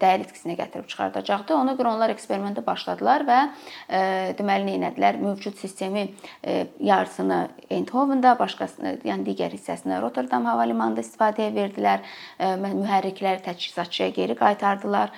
dəyər 0.00 0.24
itkisinə 0.24 0.56
gətirib 0.56 0.86
çıxardacaqdı. 0.88 1.54
Ona 1.54 1.74
görə 1.76 1.92
onlar 1.94 2.12
eksperimenti 2.14 2.64
başladılar 2.66 3.26
və 3.28 3.40
deməli 4.38 4.78
nə 4.80 4.92
etdilər? 4.92 5.20
Mövcud 5.20 5.58
sistemi 5.60 6.06
yarısını 6.80 7.40
Eindhoven-da, 7.70 8.32
başqasını, 8.38 8.96
yəni 9.06 9.26
digər 9.28 9.52
hissəsini 9.54 10.00
Rotterdam 10.02 10.48
hava 10.48 10.64
limanında 10.66 11.04
istifadəyə 11.04 11.52
verdilər. 11.54 12.00
Mühərrikləri 12.40 13.44
təchizatçıya 13.44 14.08
geri 14.16 14.34
qaytardılar 14.38 15.12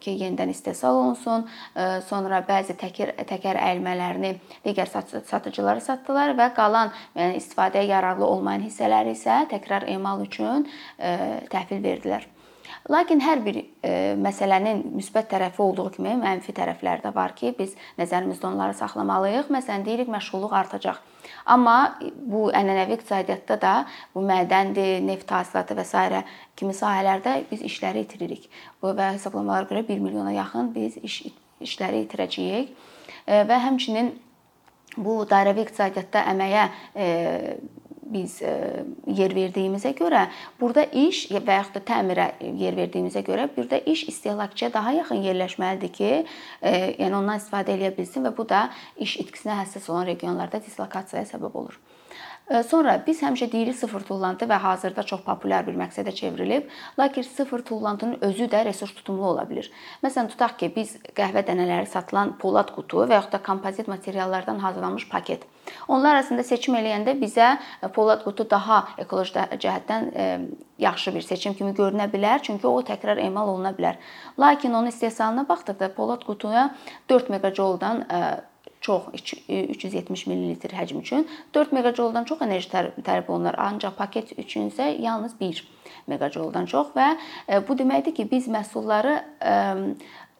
ki, 0.00 0.14
yenidən 0.22 0.54
istehsal 0.54 0.96
olunsun. 1.02 1.48
Sonra 2.08 2.40
bəzi 2.46 2.78
təkər 2.78 3.12
təkər 3.28 3.58
əyilmələrini 3.60 4.32
digər 4.64 4.88
satıcılara 5.28 5.80
satdılar 5.80 6.36
və 6.38 6.52
qalan 6.56 6.92
yəni 7.16 7.40
istifadəyə 7.40 7.88
yararlı 7.94 8.26
olmayan 8.26 8.66
hissələri 8.68 9.16
isə 9.16 9.44
təkrar 9.50 9.88
emal 9.90 10.24
üçün 10.24 10.68
təhvil 10.98 11.84
verdilər. 11.84 12.26
Lakin 12.90 13.20
hər 13.22 13.40
bir 13.42 13.58
e, 13.58 13.90
məsələnin 14.22 14.82
müsbət 14.94 15.30
tərəfi 15.32 15.62
olduğu 15.62 15.88
kimi 15.96 16.12
mənfi 16.20 16.54
tərəfləri 16.54 17.02
də 17.02 17.10
var 17.14 17.34
ki, 17.38 17.52
biz 17.58 17.74
nəzərimizdə 17.98 18.46
onları 18.46 18.76
saxlamalıyıq. 18.78 19.50
Məsələn, 19.54 19.84
deyirik 19.86 20.10
məşğulluq 20.12 20.54
artacaq. 20.54 21.00
Amma 21.50 21.96
bu 22.14 22.46
ənənəvi 22.54 22.94
iqtisadiyyatda 22.98 23.56
da 23.62 23.72
bu 24.14 24.22
mədəndir, 24.26 25.00
neft 25.06 25.30
hasilatı 25.30 25.74
və 25.78 25.86
s. 25.86 26.22
kimi 26.56 26.74
sahələrdə 26.74 27.40
biz 27.50 27.64
işləri 27.66 28.06
itiririk. 28.06 28.46
Bu 28.82 28.94
və 28.94 29.16
hesablamalara 29.16 29.66
görə 29.70 29.82
1 29.88 30.04
milyona 30.06 30.36
yaxın 30.38 30.70
biz 30.74 31.00
iş 31.02 31.24
işləri 31.66 32.04
itirəcəyik 32.04 32.70
və 33.26 33.58
həmçinin 33.64 34.12
bu 34.96 35.18
dairəvi 35.30 35.66
iqtisadiyyatda 35.66 36.24
əməyə 36.32 36.64
e, 36.94 37.06
biz 38.12 38.38
e, 38.42 38.52
yer 39.06 39.34
verdiyimizə 39.34 39.92
görə 39.98 40.26
burada 40.60 40.84
iş 40.84 41.26
və 41.32 41.58
yaxud 41.58 41.78
da 41.78 41.82
təmirə 41.90 42.28
yer 42.60 42.76
verdiyimizə 42.78 43.22
görə 43.26 43.48
burada 43.56 43.78
iş 43.78 44.06
istehlakçıya 44.12 44.72
daha 44.74 44.92
yaxın 45.00 45.22
yerləşməlidir 45.26 45.92
ki, 45.98 46.12
e, 46.62 46.72
yəni 47.00 47.18
ondan 47.18 47.42
istifadə 47.42 47.76
edə 47.76 47.92
bilsin 47.96 48.26
və 48.26 48.36
bu 48.36 48.48
da 48.48 48.68
iş 48.96 49.18
itkisinə 49.24 49.58
həssas 49.62 49.90
olan 49.90 50.06
regionlarda 50.12 50.62
dislokasiyaya 50.62 51.28
səbəb 51.34 51.58
olur. 51.64 51.80
Sonra 52.46 52.92
biz 53.06 53.18
həmişə 53.26 53.48
deyirik 53.50 53.74
sıfır 53.74 54.04
tullantı 54.06 54.46
və 54.46 54.54
hazırda 54.62 55.02
çox 55.02 55.24
populyar 55.26 55.64
bir 55.66 55.74
məqsədə 55.74 56.12
çevrilib. 56.14 56.68
Lakin 56.98 57.22
sıfır 57.26 57.64
tullantının 57.66 58.18
özü 58.20 58.46
də 58.52 58.60
resurs 58.68 58.92
tutumlu 58.94 59.26
ola 59.32 59.42
bilər. 59.50 59.66
Məsələn, 60.04 60.30
tutaq 60.30 60.54
ki, 60.60 60.70
biz 60.76 60.94
qəhvə 61.18 61.42
dənələri 61.48 61.90
satılan 61.90 62.36
polad 62.38 62.70
qutu 62.76 63.02
və 63.02 63.18
yaxud 63.18 63.34
da 63.34 63.42
kompozit 63.42 63.90
materiallardan 63.90 64.62
hazırlanmış 64.62 65.08
paket. 65.08 65.42
Onlar 65.88 66.14
arasında 66.14 66.42
seçim 66.46 66.74
eləyəndə 66.78 67.16
bizə 67.20 67.56
polad 67.94 68.24
qutu 68.24 68.48
daha 68.50 68.82
ekoloji 68.98 69.46
cəhətdən 69.64 70.10
yaxşı 70.78 71.14
bir 71.14 71.24
seçim 71.26 71.54
kimi 71.54 71.72
görünə 71.76 72.08
bilər, 72.12 72.42
çünki 72.42 72.66
o 72.66 72.80
təkrar 72.82 73.20
emal 73.22 73.48
oluna 73.54 73.72
bilər. 73.76 73.96
Lakin 74.38 74.72
onun 74.72 74.92
istehsalına 74.92 75.48
baxdıqda 75.48 75.94
polad 75.94 76.24
qutuya 76.24 76.70
4 77.08 77.30
meqajouldan 77.30 78.04
çox 78.80 79.02
370 79.48 80.26
ml 80.26 80.74
həcm 80.78 81.00
üçün 81.00 81.28
4 81.54 81.72
meqajouldan 81.72 82.24
çox 82.24 82.42
enerji 82.42 82.70
tələb 82.70 83.30
olunur. 83.30 83.56
Ancaq 83.58 83.96
paket 83.98 84.32
üçün 84.38 84.70
isə 84.70 84.92
yalnız 85.02 85.34
1 85.40 85.62
meqajouldan 86.06 86.68
çox 86.70 86.92
və 86.96 87.08
e, 87.48 87.60
bu 87.68 87.74
deməkdir 87.78 88.14
ki, 88.14 88.28
biz 88.30 88.48
məhsulları 88.48 89.16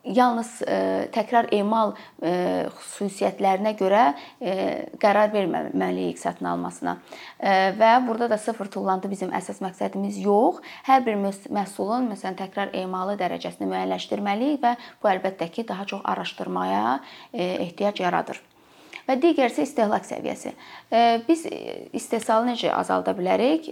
yalnız 0.06 0.62
e, 0.62 1.08
təkrar 1.14 1.48
emal 1.54 1.94
e, 2.22 2.66
xüsusiyyətlərinə 2.78 3.72
görə 3.78 4.02
e, 4.40 4.54
qərar 5.02 5.32
verməməliyik 5.34 6.20
satın 6.20 6.50
almasına. 6.52 6.96
Və 7.76 7.92
burada 8.06 8.30
da 8.30 8.38
sıfır 8.40 8.70
tullantı 8.72 9.10
bizim 9.10 9.32
əsas 9.36 9.60
məqsədimiz 9.64 10.18
yox. 10.24 10.62
Hər 10.88 11.04
bir 11.06 11.18
məhsulun 11.20 12.08
məsələn 12.12 12.38
təkrar 12.38 12.74
emalı 12.76 13.16
dərəcəsini 13.20 13.68
müəyyənləşdirməliyik 13.70 14.62
və 14.62 14.74
bu 15.02 15.10
əlbəttə 15.12 15.50
ki, 15.52 15.66
daha 15.68 15.84
çox 15.88 16.04
araşdırmaya 16.04 17.00
ehtiyac 17.32 18.00
yaradır. 18.00 18.40
Və 19.06 19.14
digərisi 19.22 19.62
istehlak 19.62 20.06
səviyyəsi. 20.08 20.54
Biz 21.28 21.44
istehsalı 21.94 22.50
necə 22.50 22.72
azalda 22.74 23.14
bilərik? 23.14 23.68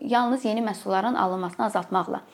Yalnız 0.00 0.48
yeni 0.48 0.64
məhsulların 0.66 1.14
alınmasını 1.14 1.66
azaltmaqla. 1.66 2.24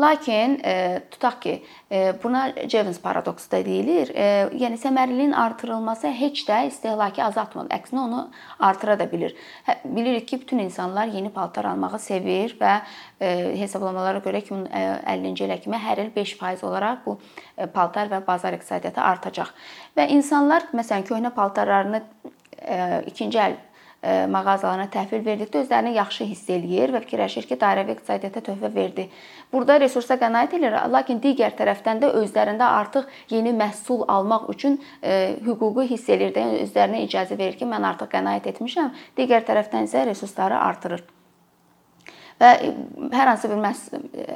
Lakin 0.00 0.58
e, 0.64 1.02
tutaq 1.10 1.40
ki, 1.42 1.52
e, 1.92 2.14
buna 2.22 2.52
Jevons 2.68 2.98
paradoksu 3.00 3.50
da 3.50 3.62
deyilir. 3.64 4.10
E, 4.14 4.26
yəni 4.60 4.76
səmərəliliyin 4.80 5.32
artırılması 5.32 6.10
heç 6.18 6.42
də 6.48 6.58
istehlakı 6.68 7.22
azaltmır. 7.24 7.70
Əksinə 7.72 8.02
onu 8.02 8.26
artıra 8.60 8.98
da 9.00 9.06
bilir. 9.12 9.32
Hə, 9.66 9.78
bilirik 9.84 10.28
ki, 10.28 10.40
bütün 10.40 10.58
insanlar 10.58 11.08
yeni 11.08 11.32
paltar 11.32 11.64
almağı 11.64 11.98
sevir 11.98 12.56
və 12.60 12.74
e, 13.20 13.30
hesablamalara 13.62 14.20
görə 14.24 14.42
2050-ci 14.44 15.48
ilə 15.48 15.60
kimi 15.64 15.80
hər 15.80 16.04
il 16.04 16.12
5% 16.16 16.66
olaraq 16.68 17.06
bu 17.06 17.16
e, 17.56 17.66
paltar 17.66 18.12
və 18.12 18.20
bazar 18.26 18.58
iqtisadiyyatı 18.58 19.00
artacaq. 19.00 19.54
Və 19.96 20.10
insanlar 20.12 20.68
məsələn 20.76 21.08
köhnə 21.08 21.32
paltarlarını 21.32 22.02
e, 22.60 23.02
ikinci 23.08 23.40
əl 23.40 23.56
mağazalarına 24.30 24.86
təhvil 24.92 25.24
verdikdə 25.26 25.64
özlərini 25.64 25.96
yaxşı 25.96 26.28
hiss 26.30 26.50
eləyir 26.52 26.92
və 26.94 27.00
fikirləşir 27.06 27.48
ki, 27.48 27.58
dairəvi 27.60 27.96
iqtisadiyyata 27.96 28.44
töhfə 28.50 28.70
verdi. 28.74 29.08
Burada 29.52 29.80
resursa 29.82 30.18
qənaət 30.20 30.56
edir, 30.60 30.78
lakin 30.92 31.20
digər 31.24 31.56
tərəfdən 31.58 32.04
də 32.04 32.12
özlərində 32.22 32.70
artıq 32.78 33.10
yeni 33.32 33.54
məhsul 33.56 34.04
almaq 34.06 34.48
üçün 34.52 34.78
hüququ 35.02 35.88
hiss 35.90 36.08
edir 36.12 36.32
də, 36.36 36.46
yəni 36.46 36.62
özlərinə 36.68 37.02
icazə 37.08 37.38
verir 37.38 37.58
ki, 37.58 37.66
mən 37.66 37.90
artıq 37.92 38.12
qənaət 38.14 38.52
etmişəm. 38.54 38.94
Digər 39.18 39.46
tərəfdən 39.48 39.90
isə 39.90 40.06
resursları 40.06 40.60
artırır 40.60 41.04
və 42.40 42.50
hər 43.16 43.30
hansı 43.30 43.50
bir 43.50 43.60
məhs 43.60 43.82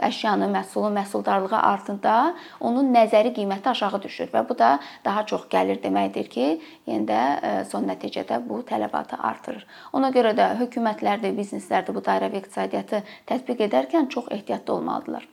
əşyanın, 0.08 0.52
məhsulun 0.54 0.94
məhsuldarlığı 0.96 1.58
artında 1.58 2.14
onun 2.60 2.92
nəzəri 2.94 3.34
qiyməti 3.36 3.72
aşağı 3.72 4.02
düşür 4.02 4.30
və 4.34 4.44
bu 4.48 4.58
da 4.58 4.70
daha 5.04 5.26
çox 5.26 5.48
gəlir 5.52 5.82
deməkdir 5.82 6.30
ki, 6.32 6.46
yenə 6.90 7.08
də 7.10 7.20
e, 7.48 7.52
son 7.70 7.88
nəticədə 7.90 8.40
bu 8.46 8.62
tələbatı 8.68 9.20
artırır. 9.32 9.66
Ona 9.92 10.12
görə 10.14 10.32
də 10.36 10.52
hökumətlər 10.62 11.20
də, 11.24 11.34
bizneslər 11.36 11.84
də 11.88 11.96
bu 11.96 12.04
dairəvi 12.06 12.40
iqtisadiyyatı 12.44 13.04
tətbiq 13.28 13.68
edərkən 13.68 14.08
çox 14.08 14.32
ehtiyatlı 14.38 14.74
olmalıdırlar. 14.74 15.28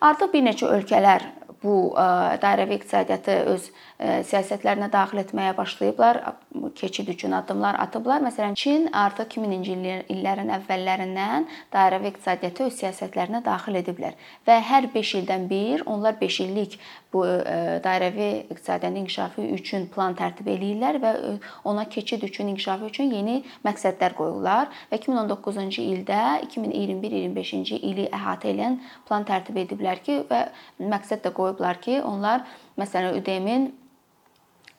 Artıq 0.00 0.32
bir 0.32 0.46
neçə 0.48 0.68
ölkələr 0.78 1.26
bu 1.64 1.94
e, 1.96 2.06
dairəvi 2.42 2.78
iqtisadiyyatı 2.80 3.36
öz 3.54 3.68
siyasətlərinə 4.04 4.90
daxil 4.92 5.20
etməyə 5.22 5.54
başlayıblar, 5.56 6.18
keçid 6.76 7.08
üçün 7.08 7.32
addımlar 7.32 7.78
atıblar. 7.80 8.20
Məsələn, 8.26 8.54
Çin 8.58 8.88
artıq 8.92 9.38
2000-ci 9.38 9.76
illərin 10.12 10.50
əvvəllərindən 10.58 11.46
dairəvi 11.72 12.10
iqtisadiyyatı 12.12 12.66
öz 12.68 12.76
siyasətlərinə 12.82 13.44
daxil 13.46 13.78
ediblər 13.80 14.18
və 14.48 14.58
hər 14.70 14.90
5 14.94 15.14
ildən 15.20 15.48
bir 15.50 15.86
onlar 15.86 16.18
5 16.20 16.40
illik 16.46 16.78
bu 17.14 17.22
dairəvi 17.84 18.28
iqtisadiyyatın 18.50 18.96
inkişafı 19.04 19.46
üçün 19.56 19.86
plan 19.94 20.16
tərtib 20.18 20.48
eləyirlər 20.50 20.98
və 21.04 21.12
ona 21.64 21.84
keçid 21.88 22.22
üçün, 22.26 22.50
inkişafı 22.52 22.90
üçün 22.90 23.12
yeni 23.14 23.36
məqsədlər 23.64 24.16
qoyurlar 24.18 24.72
və 24.90 24.98
2019-cu 24.98 25.84
ildə 25.84 26.20
2021-25-ci 26.48 27.78
ili 27.78 28.08
əhatə 28.10 28.50
edən 28.50 28.80
plan 29.06 29.26
tərtib 29.28 29.62
ediblər 29.62 29.83
ki, 30.04 30.22
və 30.30 30.40
məqsəd 30.80 31.24
də 31.26 31.32
qoyublar 31.36 31.80
ki, 31.84 32.00
onlar 32.02 32.46
məsələn 32.80 33.18
ÖDM-in 33.20 33.72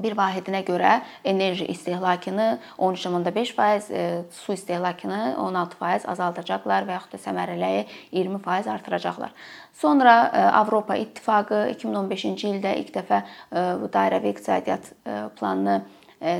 bir 0.01 0.15
vahidinə 0.17 0.61
görə 0.67 0.99
enerji 1.23 1.67
istehlakını 1.71 2.47
13.5%, 2.77 3.91
e, 3.91 4.23
su 4.31 4.53
istehlakını 4.53 5.35
16% 5.39 6.07
azaldacaqlar 6.11 6.87
və 6.87 6.97
yaxud 6.97 7.15
da 7.15 7.21
səmərəliyi 7.23 7.85
20% 8.13 8.71
artıracaqlar. 8.75 9.31
Sonra 9.73 10.15
e, 10.33 10.45
Avropa 10.61 10.97
İttifaqı 10.99 11.61
2015-ci 11.77 12.51
ildə 12.55 12.75
ilk 12.81 12.91
dəfə 12.97 13.21
e, 13.23 13.67
bu 13.81 13.91
dairəvi 13.93 14.33
iqtisadiyyat 14.35 14.91
planını 15.39 15.83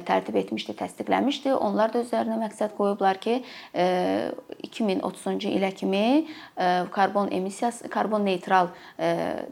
tərtib 0.07 0.37
etmişdi, 0.39 0.75
təsdiqləmişdi. 0.79 1.53
Onlar 1.53 1.93
da 1.93 2.01
özlərinə 2.03 2.37
məqsəd 2.41 2.75
qoyublar 2.77 3.19
ki, 3.21 3.37
2030-cu 3.73 5.49
e, 5.49 5.53
ilə 5.57 5.71
kimi 5.77 6.03
e, 6.23 6.69
karbon 6.95 7.31
emissiyası, 7.35 7.89
karbon 7.93 8.25
neytral 8.25 8.71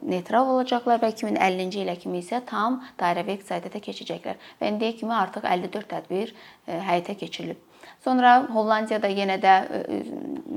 neytral 0.01 0.49
olacaqlar 0.55 1.01
və 1.03 1.11
2050-ci 1.13 1.83
ilə 1.83 1.97
kimi 1.99 2.23
isə 2.23 2.41
tam 2.49 2.81
dairəvi 2.99 3.37
iqtisadiyyata 3.37 3.83
keçəcəklər. 3.87 4.41
Və 4.61 4.73
indiyə 4.73 4.97
kimi 4.99 5.13
artıq 5.15 5.45
54 5.49 5.89
tədbir 5.93 6.33
həyata 6.67 7.17
keçirilib. 7.19 7.61
Sonra 8.03 8.35
Hollandiyada 8.51 9.09
yenə 9.11 9.39
də 9.43 9.55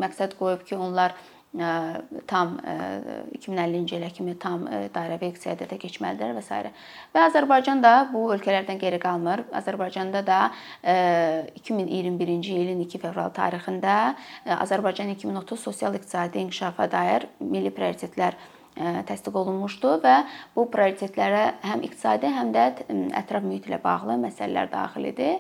məqsəd 0.02 0.36
qoyub 0.38 0.62
ki, 0.66 0.78
onlar 0.78 1.14
tam 2.26 2.56
2050-ci 2.62 3.96
ilə 3.96 4.10
kimi 4.12 4.34
tam 4.40 4.66
dairəvi 4.94 5.30
iqtisadiyyata 5.32 5.78
keçməlidirlər 5.80 6.34
və 6.36 6.42
s. 6.44 6.72
Və 7.14 7.22
Azərbaycan 7.30 7.80
da 7.84 7.94
bu 8.12 8.26
ölkələrdən 8.34 8.80
geri 8.82 8.98
qalmır. 9.00 9.46
Azərbaycanda 9.56 10.24
da 10.26 10.40
2021-ci 10.84 12.58
ilin 12.60 12.82
2 12.84 13.00
fevral 13.00 13.32
tarixində 13.36 14.16
Azərbaycan 14.58 15.14
2030 15.14 15.64
sosial-iqtisadi 15.68 16.44
inkişafa 16.44 16.90
dair 16.92 17.30
milli 17.40 17.72
prioritetlər 17.72 18.36
təsdiq 18.76 19.36
olunmuşdu 19.40 19.92
və 20.02 20.14
bu 20.56 20.66
prioritetlərə 20.72 21.44
həm 21.64 21.84
iqtisadi, 21.86 22.28
həm 22.32 22.52
də 22.54 22.66
ətraf 23.20 23.46
mühit 23.46 23.68
ilə 23.70 23.78
bağlı 23.82 24.18
məsələlər 24.24 24.68
daxil 24.72 25.08
idi. 25.12 25.30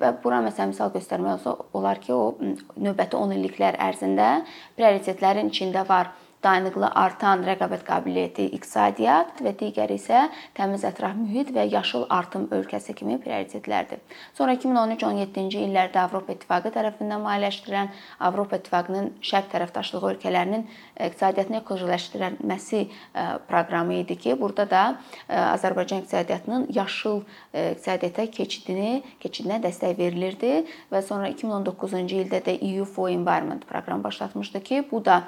Və 0.00 0.12
bura 0.22 0.40
məsələn 0.46 0.72
misal 0.72 0.92
göstərmək 0.94 1.44
olar 1.76 2.00
ki, 2.00 2.14
o 2.14 2.34
növbəti 2.80 3.20
10 3.20 3.36
illiklər 3.36 3.78
ərzində 3.88 4.30
prioritetlərin 4.78 5.52
içində 5.52 5.84
var 5.88 6.14
dayanıqlı 6.44 6.90
artan 6.94 7.42
rəqabət 7.46 7.82
qabiliyyəti 7.86 8.46
iqtisadiyyat 8.56 9.40
və 9.42 9.52
digəri 9.58 9.96
isə 9.98 10.26
təmiz 10.56 10.84
ətraf 10.86 11.16
mühit 11.18 11.50
və 11.54 11.64
yaşıl 11.72 12.06
artım 12.14 12.46
ölkəsi 12.54 12.94
kimi 12.98 13.18
prioritetlərdir. 13.22 13.98
Sonra 14.38 14.54
2013-17-ci 14.58 15.64
illərdə 15.66 16.02
Avropa 16.04 16.36
İttifaqı 16.36 16.72
tərəfindən 16.76 17.24
maliyyələşdirilən 17.24 17.90
Avropa 18.28 18.60
İttifaqının 18.60 19.10
şərq 19.30 19.50
tərəfdaşlığı 19.54 20.02
ölkələrinin 20.12 20.64
iqtisadiyyatını 21.08 21.60
ekolojiləşdirilməsi 21.62 22.80
e, 22.84 23.26
proqramı 23.50 24.00
idi 24.04 24.18
ki, 24.22 24.38
burada 24.40 24.68
da 24.70 24.84
e, 25.26 25.34
Azərbaycan 25.34 26.04
iqtisadiyyatının 26.04 26.68
yaşıl 26.78 27.20
e, 27.52 27.72
iqtisadiyyata 27.72 28.28
keçidini, 28.38 29.02
keçidinə 29.22 29.58
dəstək 29.66 29.98
verilirdi 29.98 30.54
və 30.92 31.02
sonra 31.02 31.32
2019-cu 31.34 32.22
ildə 32.22 32.44
də 32.46 32.58
EU 32.70 32.86
for 32.86 33.10
Environment 33.10 33.66
proqramı 33.66 34.04
başlatmışdı 34.04 34.62
ki, 34.62 34.84
bu 34.92 35.04
da 35.04 35.22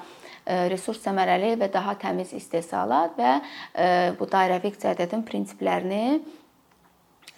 resurs 0.45 1.01
səmərəli 1.05 1.55
və 1.61 1.71
daha 1.73 1.95
təmiz 2.01 2.33
istehsalat 2.33 3.17
və 3.17 3.33
bu 4.19 4.27
dairəvi 4.29 4.71
iqtisadiyyatın 4.71 5.25
prinsiplərini 5.27 6.21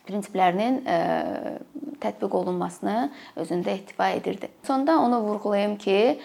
prinsiplərinin 0.03 0.81
tətbiq 2.03 2.33
olunmasını 2.35 3.11
özündə 3.39 3.71
ehtiva 3.77 4.09
edirdi. 4.17 4.49
Sonda 4.67 4.97
onu 4.99 5.21
vurğulayım 5.23 5.77
ki, 5.79 6.19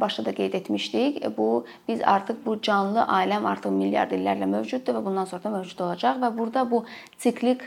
başda 0.00 0.24
da 0.24 0.34
qeyd 0.34 0.54
etmişdik, 0.54 1.18
bu 1.36 1.64
biz 1.88 2.02
artıq 2.02 2.44
bu 2.46 2.60
canlı 2.62 3.02
aləm 3.02 3.48
artıq 3.50 3.74
milyard 3.74 4.14
illərlə 4.14 4.46
mövcuddur 4.46 4.94
və 4.94 5.04
bundan 5.04 5.26
sonra 5.30 5.48
da 5.48 5.54
mövcud 5.56 5.82
olacaq 5.88 6.22
və 6.22 6.30
burada 6.38 6.62
bu 6.70 6.84
siklik 7.18 7.66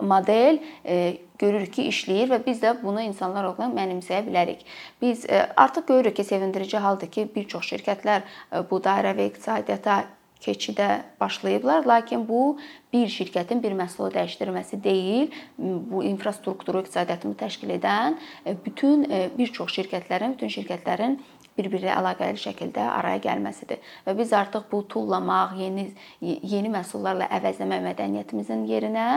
model 0.00 0.58
e, 0.84 1.16
görürük 1.38 1.72
ki, 1.72 1.88
işləyir 1.92 2.30
və 2.32 2.40
biz 2.46 2.62
də 2.62 2.74
bunu 2.82 3.02
insanlar 3.06 3.48
olaraq 3.50 3.74
mənimsəyə 3.76 4.24
bilərik. 4.26 4.64
Biz 5.02 5.26
e, 5.30 5.42
artıq 5.56 5.88
görürük 5.88 6.16
ki, 6.16 6.24
sevindirici 6.24 6.78
haldır 6.78 7.10
ki, 7.10 7.28
bir 7.34 7.48
çox 7.48 7.72
şirkətlər 7.72 8.22
e, 8.22 8.62
bu 8.70 8.80
dairəvi 8.84 9.28
iqtisadiyyata 9.30 10.04
keçidə 10.38 11.00
başlayıblar, 11.20 11.86
lakin 11.86 12.22
bu 12.28 12.58
bir 12.92 13.08
şirkətin 13.10 13.58
bir 13.62 13.74
məhsulu 13.74 14.12
dəyişdirməsi 14.14 14.78
deyil, 14.84 15.32
bu 15.58 16.04
infrastrukturu 16.06 16.84
iqtisadiyyatını 16.84 17.34
təşkil 17.40 17.72
edən 17.74 18.14
bütün 18.66 19.02
bir 19.38 19.50
çox 19.50 19.74
şirkətlərin, 19.80 20.36
bütün 20.36 20.54
şirkətlərin 20.54 21.18
bir-biri 21.58 21.90
əlaqəli 21.92 22.40
şəkildə 22.40 22.86
araya 22.94 23.20
gəlməsidir. 23.26 23.82
Və 24.06 24.16
biz 24.18 24.32
artıq 24.32 24.70
bu 24.72 24.84
tullamaq, 24.94 25.58
yeni 25.58 25.90
yeni 26.22 26.72
məhsullarla 26.72 27.28
əvəzləmə 27.40 27.82
mədəniyyətimizin 27.90 28.66
yerinə 28.70 29.08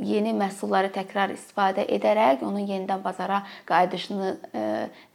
yeni 0.00 0.32
məhsulları 0.36 0.90
təkrar 0.94 1.32
istifadə 1.34 1.84
edərək, 1.96 2.44
onun 2.46 2.64
yenidən 2.68 3.02
bazara 3.04 3.42
qayıdışını 3.68 4.30
e, 4.32 4.62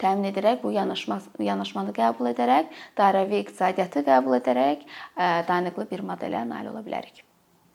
təmin 0.01 0.29
edərək, 0.31 0.61
bu 0.63 0.73
yanaşma 0.75 1.19
yanaşmanı 1.41 1.95
qəbul 1.95 2.31
edərək, 2.33 2.73
dairəvi 2.97 3.41
iqtisadiyyatı 3.45 4.05
qəbul 4.09 4.39
edərək 4.41 4.83
e, 4.85 5.29
dayanıqlı 5.47 5.89
bir 5.91 6.05
modelə 6.11 6.45
nail 6.49 6.73
ola 6.73 6.85
bilərik. 6.85 7.25